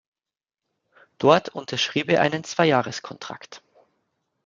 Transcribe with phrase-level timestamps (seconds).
[1.19, 3.61] Dort unterschrieb er einen Zwei-Jahres-Kontrakt.